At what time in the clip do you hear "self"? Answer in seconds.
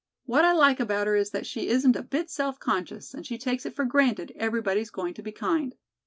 2.31-2.59